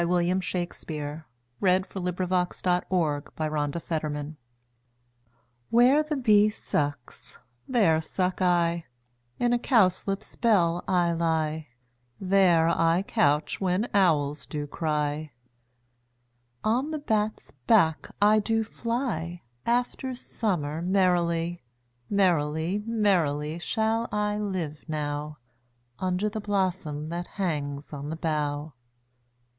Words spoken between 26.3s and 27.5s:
blossom that